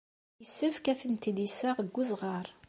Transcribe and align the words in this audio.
Yessefk 0.41 0.85
ad 0.91 0.97
tent-id-iseɣ 0.99 1.75
deg 1.85 1.97
uzɣar. 2.01 2.47